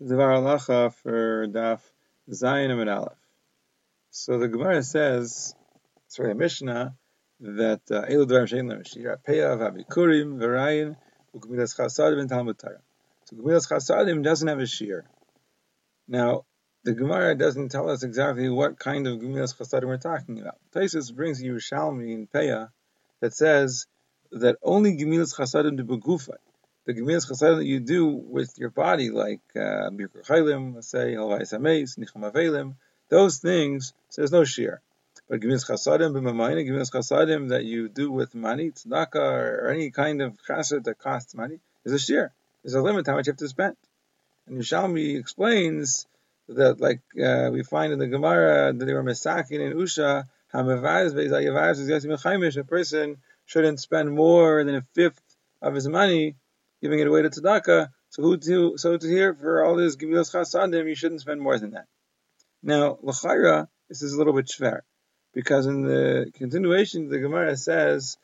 Devar 0.00 0.34
Halacha 0.34 0.94
for 0.94 1.48
Daf 1.48 1.80
Zayin 2.30 2.70
Amid 2.70 2.86
Aleph. 2.86 3.18
So 4.10 4.38
the 4.38 4.46
Gemara 4.46 4.84
says, 4.84 5.56
sorry, 6.06 6.36
Mishnah, 6.36 6.94
that 7.40 7.80
uh, 7.90 8.02
Elu 8.06 8.26
Dvar 8.26 8.48
Shein 8.48 8.68
Lam 8.68 8.84
Shira 8.84 9.18
Peya 9.18 9.58
V'Abikurim 9.58 10.38
V'Rayin 10.38 10.96
U'Gemilas 11.34 11.76
Chasadim 11.76 12.20
and 12.20 12.28
Talmud 12.28 12.56
Torah. 12.60 12.80
So 13.24 13.34
Gemilas 13.34 13.68
Chasadim 13.68 14.22
doesn't 14.22 14.46
have 14.46 14.60
a 14.60 14.66
shear. 14.66 15.04
Now, 16.06 16.44
the 16.84 16.94
Gemara 16.94 17.34
doesn't 17.34 17.70
tell 17.70 17.90
us 17.90 18.04
exactly 18.04 18.48
what 18.48 18.78
kind 18.78 19.08
of 19.08 19.18
Gemilas 19.18 19.56
Chasadim 19.56 19.86
we're 19.86 19.98
talking 19.98 20.40
about. 20.40 20.58
Taisus 20.72 21.12
brings 21.12 21.42
Yerushalmi 21.42 22.12
in 22.12 22.28
Peya 22.28 22.68
that 23.20 23.34
says 23.34 23.86
that 24.30 24.58
only 24.62 24.96
Gemilas 24.96 25.36
Chasadim 25.36 25.76
de 25.76 25.82
Begufay 25.82 26.36
the 26.88 26.94
Gemilas 26.94 27.30
Chasadim 27.30 27.58
that 27.58 27.66
you 27.66 27.80
do 27.80 28.06
with 28.06 28.56
your 28.56 28.70
body, 28.70 29.10
like 29.10 29.42
uh, 29.54 29.90
Birkur 29.90 30.26
Chaylim, 30.26 30.82
say, 30.82 31.12
Halvais 31.12 31.52
Hameis, 31.52 31.98
Nicham 31.98 32.22
Avelim, 32.32 32.76
those 33.10 33.36
things, 33.40 33.92
there's 34.16 34.32
no 34.32 34.44
shear. 34.44 34.80
But 35.28 35.40
Gemilas 35.40 35.68
Chasadim, 35.68 36.14
B'mamayna, 36.14 36.66
Gemilas 36.66 36.90
Chasadim 36.90 37.50
that 37.50 37.66
you 37.66 37.90
do 37.90 38.10
with 38.10 38.34
money, 38.34 38.70
tzedakah, 38.70 39.16
or 39.16 39.68
any 39.68 39.90
kind 39.90 40.22
of 40.22 40.32
chesed 40.48 40.84
that 40.84 40.98
costs 40.98 41.34
money, 41.34 41.60
there's 41.84 42.02
a 42.02 42.02
shear. 42.02 42.32
There's 42.64 42.72
a 42.72 42.80
limit 42.80 43.06
how 43.06 43.16
much 43.16 43.26
you 43.26 43.32
have 43.32 43.38
to 43.38 43.48
spend. 43.48 43.76
And 44.46 44.56
Yerushalmi 44.56 45.18
explains 45.20 46.06
that, 46.48 46.80
like 46.80 47.02
uh, 47.22 47.50
we 47.52 47.64
find 47.64 47.92
in 47.92 47.98
the 47.98 48.06
Gemara, 48.06 48.72
that 48.72 48.82
they 48.82 48.94
were 48.94 49.04
Mesakin 49.04 49.60
and 49.60 49.74
Usha, 49.74 50.24
is 52.46 52.56
a 52.56 52.64
person 52.64 53.16
shouldn't 53.44 53.78
spend 53.78 54.10
more 54.10 54.64
than 54.64 54.74
a 54.74 54.82
fifth 54.94 55.20
of 55.60 55.74
his 55.74 55.86
money 55.86 56.36
giving 56.82 57.00
it 57.00 57.06
away 57.06 57.22
to 57.22 57.30
tzedakah. 57.30 57.88
So 58.10 58.22
who 58.22 58.36
to 58.38 58.78
so 58.78 58.96
to 58.96 59.06
here 59.06 59.34
for 59.34 59.64
all 59.64 59.76
this 59.76 59.96
gemilas 59.96 60.32
chasadim, 60.34 60.88
you 60.88 60.94
shouldn't 60.94 61.20
spend 61.20 61.40
more 61.40 61.58
than 61.58 61.72
that. 61.72 61.86
Now 62.62 62.98
l'chayra, 63.02 63.68
this 63.88 64.02
is 64.02 64.12
a 64.12 64.18
little 64.18 64.32
bit 64.32 64.46
shver, 64.46 64.80
because 65.34 65.66
in 65.66 65.82
the 65.82 66.30
continuation 66.34 67.08
the 67.08 67.18
Gemara 67.18 67.56
says 67.56 68.16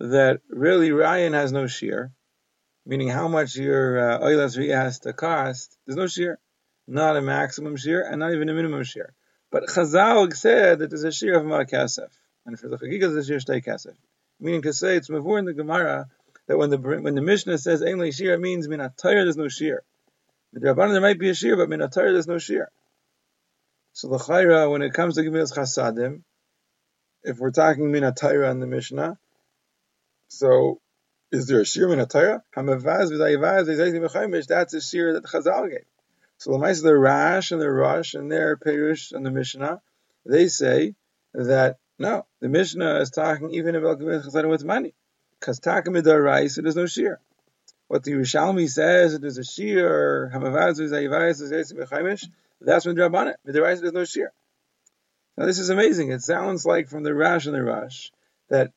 that 0.00 0.40
really 0.48 0.92
Ryan 0.92 1.32
has 1.32 1.52
no 1.52 1.66
shear, 1.66 2.12
meaning 2.86 3.08
how 3.08 3.28
much 3.28 3.56
your 3.56 4.12
uh, 4.12 4.20
oilas 4.20 4.58
uh, 4.58 4.74
has 4.74 5.00
to 5.00 5.12
cost. 5.12 5.76
There's 5.86 5.96
no 5.96 6.06
shear, 6.06 6.38
not 6.86 7.16
a 7.16 7.22
maximum 7.22 7.76
shear 7.76 8.02
and 8.08 8.20
not 8.20 8.32
even 8.32 8.48
a 8.48 8.54
minimum 8.54 8.84
shear. 8.84 9.12
But 9.50 9.64
Chazal 9.64 10.34
said 10.34 10.78
that 10.78 10.88
there's 10.90 11.04
a 11.04 11.12
shear 11.12 11.38
of 11.38 11.44
ma 11.44 11.64
kasef, 11.64 12.08
and 12.46 12.58
for 12.58 12.68
the 12.68 12.78
chagigas 12.78 13.12
there's 13.12 13.28
a 13.28 13.38
shear 13.38 13.38
shtei 13.38 13.64
kasef, 13.64 13.96
meaning 14.40 14.62
to 14.62 14.72
say 14.72 14.96
it's 14.96 15.10
mavur 15.10 15.38
in 15.38 15.44
the 15.44 15.52
Gemara 15.52 16.08
that 16.46 16.58
when 16.58 16.70
the 16.70 16.78
when 16.78 17.14
the 17.14 17.22
Mishnah 17.22 17.58
says 17.58 17.82
Ein 17.82 18.10
Shir, 18.10 18.34
it 18.34 18.40
means 18.40 18.68
Minatayr 18.68 19.24
there's 19.24 19.36
no 19.36 19.48
Shir. 19.48 19.82
The 20.52 20.60
Rabbanan 20.60 20.92
there 20.92 21.00
might 21.00 21.18
be 21.18 21.30
a 21.30 21.34
Shir, 21.34 21.56
but 21.56 21.68
Minatayr 21.68 22.12
there's 22.12 22.26
no 22.26 22.38
Shir. 22.38 22.68
So 23.92 24.08
the 24.08 24.18
Chayra, 24.18 24.70
when 24.70 24.82
it 24.82 24.92
comes 24.92 25.14
to 25.14 25.22
Gemilas 25.22 25.54
Chasadim, 25.54 26.22
if 27.22 27.38
we're 27.38 27.50
talking 27.50 27.84
Minatayr 27.84 28.50
in 28.50 28.60
the 28.60 28.66
Mishnah, 28.66 29.18
so 30.28 30.80
is 31.30 31.46
there 31.46 31.60
a 31.60 31.64
Shir 31.64 31.88
Minatayr? 31.88 32.42
Hamavaz 32.56 33.10
v'zayivaz 33.12 33.68
v'zayivaz 33.68 34.10
v'chaymish, 34.10 34.46
that's 34.46 34.74
a 34.74 34.80
Shir 34.80 35.14
that 35.14 35.24
Chazal 35.24 35.70
gave. 35.70 35.84
So 36.38 36.52
the 36.52 36.58
Mice, 36.58 36.82
the 36.82 36.96
Rash 36.96 37.52
and 37.52 37.60
the 37.60 37.70
Rush 37.70 38.14
and 38.14 38.30
their 38.30 38.56
Perush 38.56 39.12
and 39.12 39.24
the 39.24 39.30
Mishnah, 39.30 39.80
they 40.26 40.48
say 40.48 40.96
that 41.34 41.76
no, 41.98 42.26
the 42.40 42.48
Mishnah 42.48 42.96
is 42.96 43.10
talking 43.10 43.54
even 43.54 43.76
about 43.76 44.00
Gemilas 44.00 44.26
Chasadim 44.26 44.50
with 44.50 44.64
money 44.64 44.94
because 45.42 45.58
takamid 45.58 46.50
so 46.50 46.62
there's 46.62 46.76
no 46.76 46.86
shear. 46.86 47.18
What 47.88 48.04
the 48.04 48.12
Yerushalmi 48.12 48.70
says, 48.70 49.18
there's 49.18 49.38
a 49.38 49.44
shear, 49.44 50.30
that's 50.32 50.46
when 52.86 52.96
Rabbanan. 52.96 53.34
Midaraisa, 53.46 53.80
there's 53.80 53.92
no 53.92 54.04
shear. 54.04 54.32
Now 55.36 55.46
this 55.46 55.58
is 55.58 55.68
amazing. 55.68 56.12
It 56.12 56.22
sounds 56.22 56.64
like 56.64 56.88
from 56.88 57.02
the 57.02 57.12
Rash 57.12 57.46
and 57.46 57.54
the 57.54 57.62
Rash 57.62 58.12
that 58.50 58.72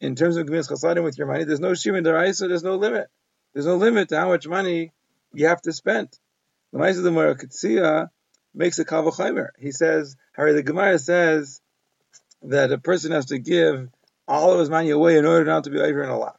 in 0.00 0.16
terms 0.16 0.36
of 0.36 0.46
Gemilas 0.46 0.68
Chasadim 0.68 1.04
with 1.04 1.18
your 1.18 1.28
money, 1.28 1.44
there's 1.44 1.60
no 1.60 1.74
shear 1.74 1.94
so 2.32 2.48
there's 2.48 2.64
no 2.64 2.76
limit. 2.76 3.06
There's 3.54 3.66
no 3.66 3.76
limit 3.76 4.08
to 4.08 4.18
how 4.18 4.28
much 4.28 4.48
money 4.48 4.92
you 5.32 5.46
have 5.46 5.62
to 5.62 5.72
spend. 5.72 6.08
The 6.72 6.78
Ma'aseh 6.78 7.02
the 7.02 7.10
Morakitzia 7.10 8.10
makes 8.54 8.78
a 8.78 8.84
kavachaymer. 8.84 9.50
He 9.58 9.70
says, 9.70 10.16
Harry, 10.34 10.52
the 10.52 10.62
Gemara 10.62 10.98
says 10.98 11.60
that 12.42 12.72
a 12.72 12.78
person 12.78 13.12
has 13.12 13.26
to 13.26 13.38
give 13.38 13.88
all 14.28 14.52
of 14.52 14.60
his 14.60 14.70
money 14.70 14.90
away 14.90 15.16
in 15.16 15.24
order 15.24 15.44
not 15.46 15.64
to 15.64 15.70
be 15.70 15.80
over 15.80 16.04
in 16.04 16.10
a 16.10 16.18
lav. 16.18 16.36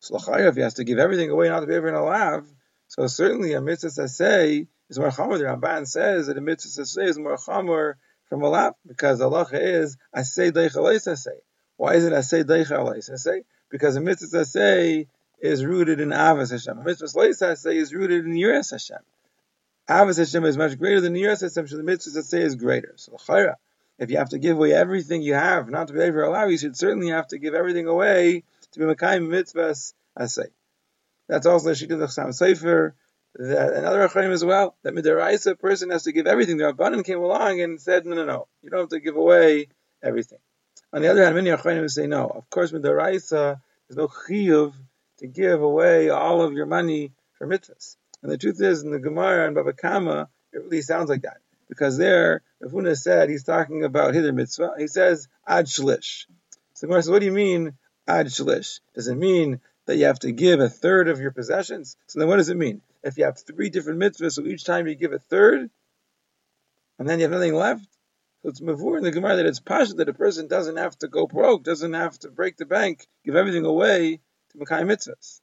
So 0.00 0.18
if 0.18 0.54
he 0.56 0.62
has 0.62 0.74
to 0.74 0.84
give 0.84 0.98
everything 0.98 1.30
away 1.30 1.48
not 1.48 1.60
to 1.60 1.66
be 1.66 1.74
over 1.74 1.88
in 1.88 1.94
a 1.94 2.04
lav, 2.04 2.46
so 2.88 3.06
certainly 3.06 3.52
a 3.52 3.60
mitzvah 3.60 4.08
say 4.08 4.66
is 4.88 4.98
more 4.98 5.10
chamor. 5.10 5.38
The 5.38 5.44
Ramban 5.44 5.86
says 5.86 6.26
that 6.26 6.36
a 6.36 6.40
mitzvah 6.40 6.84
say 6.84 7.04
is 7.04 7.18
more 7.18 7.36
chamor 7.36 7.94
from 8.28 8.42
a 8.42 8.48
lav 8.48 8.74
because 8.86 9.20
Allah 9.20 9.46
is 9.52 9.96
I 10.12 10.22
say 10.22 10.50
I 10.54 10.68
say. 10.68 11.38
Why 11.76 11.94
is 11.94 12.04
it 12.04 12.12
I 12.12 12.22
say 12.22 12.42
I 12.42 13.16
say? 13.16 13.44
Because 13.70 13.96
a 13.96 14.00
mitzvah 14.00 14.44
say 14.44 15.06
is 15.40 15.64
rooted 15.64 16.00
in 16.00 16.08
avas 16.08 16.50
Hashem. 16.50 16.78
A 16.78 16.82
mitzvah 16.82 17.56
say 17.56 17.76
is 17.76 17.94
rooted 17.94 18.26
in 18.26 18.32
yiras 18.32 18.72
Hashem. 18.72 18.98
Avas 19.88 20.18
Hashem 20.18 20.44
is 20.44 20.58
much 20.58 20.76
greater 20.78 21.00
than 21.00 21.14
yiras 21.14 21.42
Hashem. 21.42 21.68
So 21.68 21.76
the 21.76 21.84
mitzvah 21.84 22.22
say 22.24 22.42
is 22.42 22.56
greater. 22.56 22.94
So 22.96 23.12
the 23.12 23.56
if 24.00 24.10
you 24.10 24.16
have 24.16 24.30
to 24.30 24.38
give 24.38 24.56
away 24.56 24.72
everything 24.72 25.20
you 25.20 25.34
have, 25.34 25.68
not 25.68 25.88
to 25.88 25.92
be 25.92 26.00
able 26.00 26.20
to 26.20 26.26
allow, 26.26 26.46
you 26.46 26.56
should 26.56 26.76
certainly 26.76 27.10
have 27.10 27.28
to 27.28 27.38
give 27.38 27.54
everything 27.54 27.86
away 27.86 28.42
to 28.72 28.78
be 28.78 28.86
Makayim 28.86 29.28
mitzvahs 29.28 29.92
say. 30.26 30.46
That's 31.28 31.46
also 31.46 31.68
the 31.68 31.74
Shita 31.74 32.02
of 32.02 32.10
Sam 32.10 32.32
Sefer, 32.32 32.94
that 33.34 33.74
another 33.74 34.08
Achaim 34.08 34.32
as 34.32 34.44
well, 34.44 34.74
that 34.82 34.94
Midaraisa 34.94 35.58
person 35.58 35.90
has 35.90 36.04
to 36.04 36.12
give 36.12 36.26
everything. 36.26 36.56
The 36.56 36.72
Rabbanan 36.72 37.04
came 37.04 37.20
along 37.20 37.60
and 37.60 37.80
said, 37.80 38.06
no, 38.06 38.16
no, 38.16 38.24
no, 38.24 38.48
you 38.62 38.70
don't 38.70 38.80
have 38.80 38.88
to 38.88 39.00
give 39.00 39.16
away 39.16 39.68
everything. 40.02 40.38
On 40.94 41.02
the 41.02 41.08
other 41.08 41.22
hand, 41.22 41.36
many 41.36 41.50
Achaim 41.50 41.88
say, 41.90 42.06
no, 42.06 42.26
of 42.26 42.48
course 42.48 42.72
Midaraisa, 42.72 43.60
there's 43.86 43.98
no 43.98 44.08
chiyuv 44.08 44.72
to 45.18 45.26
give 45.26 45.60
away 45.60 46.08
all 46.08 46.40
of 46.40 46.54
your 46.54 46.66
money 46.66 47.12
for 47.34 47.46
mitzvahs. 47.46 47.96
And 48.22 48.32
the 48.32 48.38
truth 48.38 48.62
is, 48.62 48.82
in 48.82 48.92
the 48.92 48.98
Gemara 48.98 49.46
and 49.46 49.54
Baba 49.54 49.74
Kama, 49.74 50.30
it 50.52 50.62
really 50.62 50.80
sounds 50.80 51.10
like 51.10 51.22
that 51.22 51.36
because 51.70 51.96
there, 51.96 52.42
Rafuna 52.62 52.98
said 52.98 53.30
he's 53.30 53.44
talking 53.44 53.84
about 53.84 54.12
hiddur 54.12 54.34
mitzvah. 54.34 54.74
He 54.76 54.88
says 54.88 55.28
ad 55.46 55.66
shlish. 55.66 56.26
So 56.74 56.86
Gemara 56.86 57.02
says, 57.02 57.10
what 57.10 57.20
do 57.20 57.26
you 57.26 57.32
mean 57.32 57.74
ad 58.06 58.26
shlish? 58.26 58.80
Does 58.94 59.08
it 59.08 59.14
mean 59.14 59.60
that 59.86 59.96
you 59.96 60.04
have 60.06 60.18
to 60.18 60.32
give 60.32 60.60
a 60.60 60.68
third 60.68 61.08
of 61.08 61.20
your 61.20 61.30
possessions? 61.30 61.96
So 62.08 62.18
then 62.18 62.28
what 62.28 62.36
does 62.36 62.50
it 62.50 62.56
mean? 62.56 62.82
If 63.02 63.16
you 63.16 63.24
have 63.24 63.38
three 63.38 63.70
different 63.70 64.00
mitzvahs, 64.00 64.32
so 64.32 64.44
each 64.44 64.64
time 64.64 64.88
you 64.88 64.94
give 64.96 65.12
a 65.12 65.18
third, 65.18 65.70
and 66.98 67.08
then 67.08 67.18
you 67.18 67.22
have 67.22 67.32
nothing 67.32 67.54
left, 67.54 67.86
so 68.42 68.48
it's 68.48 68.60
mavur 68.60 68.98
in 68.98 69.04
the 69.04 69.12
Gemara 69.12 69.36
that 69.36 69.46
it's 69.46 69.60
pasha 69.60 69.94
that 69.94 70.08
a 70.08 70.12
person 70.12 70.48
doesn't 70.48 70.76
have 70.76 70.98
to 70.98 71.08
go 71.08 71.26
broke, 71.26 71.62
doesn't 71.62 71.94
have 71.94 72.18
to 72.18 72.30
break 72.30 72.56
the 72.56 72.66
bank, 72.66 73.06
give 73.24 73.36
everything 73.36 73.64
away 73.64 74.20
to 74.50 74.58
Makai 74.58 74.82
mitzvahs. 74.82 75.40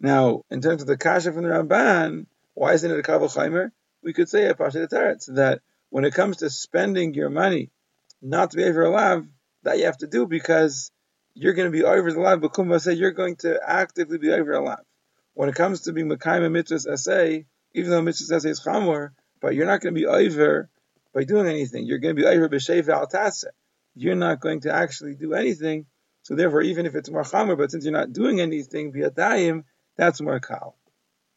Now, 0.00 0.42
in 0.50 0.60
terms 0.60 0.82
of 0.82 0.88
the 0.88 0.96
kasha 0.96 1.32
from 1.32 1.44
the 1.44 1.50
Ramban, 1.50 2.26
why 2.54 2.72
isn't 2.72 2.90
it 2.90 2.98
a 2.98 3.02
kavul 3.02 3.32
we 4.08 4.14
could 4.14 4.30
say 4.30 4.46
a 4.46 4.54
Pashat 4.54 4.88
Teretz 4.88 5.34
that 5.34 5.60
when 5.90 6.06
it 6.06 6.14
comes 6.14 6.38
to 6.38 6.48
spending 6.48 7.12
your 7.12 7.28
money 7.28 7.68
not 8.22 8.50
to 8.50 8.56
be 8.56 8.64
over 8.64 8.88
lav, 8.88 9.26
that 9.64 9.76
you 9.76 9.84
have 9.84 9.98
to 9.98 10.06
do 10.06 10.26
because 10.26 10.90
you're 11.34 11.52
going 11.52 11.70
to 11.70 11.78
be 11.78 11.84
over 11.84 12.10
the 12.10 12.18
lav. 12.18 12.40
But 12.40 12.54
Kumba 12.54 12.80
said 12.80 12.96
you're 12.96 13.10
going 13.10 13.36
to 13.44 13.60
actively 13.62 14.16
be 14.16 14.30
over 14.30 14.58
lav. 14.62 14.78
When 15.34 15.50
it 15.50 15.56
comes 15.56 15.82
to 15.82 15.92
being 15.92 16.08
Mekayim 16.08 16.50
mitzvahs 16.56 16.90
essay, 16.90 17.44
even 17.74 17.90
though 17.90 18.00
mitzvahs 18.00 18.32
essay 18.32 18.48
is 18.48 18.62
chamor, 18.64 19.10
but 19.42 19.54
you're 19.54 19.66
not 19.66 19.82
going 19.82 19.94
to 19.94 20.00
be 20.00 20.06
over 20.06 20.70
by 21.12 21.24
doing 21.24 21.46
anything. 21.46 21.84
You're 21.84 21.98
going 21.98 22.16
to 22.16 22.22
be 22.22 22.26
over 22.26 22.48
b'sheva 22.48 22.88
al 22.88 23.52
You're 23.94 24.14
not 24.14 24.40
going 24.40 24.60
to 24.60 24.72
actually 24.72 25.16
do 25.16 25.34
anything. 25.34 25.84
So 26.22 26.34
therefore, 26.34 26.62
even 26.62 26.86
if 26.86 26.94
it's 26.94 27.10
more 27.10 27.24
chamor, 27.24 27.58
but 27.58 27.72
since 27.72 27.84
you're 27.84 27.92
not 27.92 28.14
doing 28.14 28.40
anything, 28.40 28.90
bi'atayim, 28.90 29.64
that's 29.96 30.22
more 30.22 30.40
kal. 30.40 30.77